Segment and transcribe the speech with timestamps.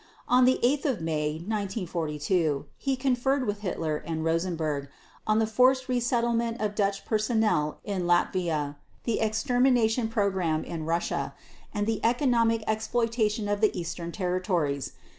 [0.27, 4.89] And on 8 May 1942 he conferred with Hitler and Rosenberg
[5.27, 11.35] on the forced resettlement of Dutch personnel in Latvia, the extermination program in Russia,
[11.71, 14.93] and the economic exploitation of the Eastern territories.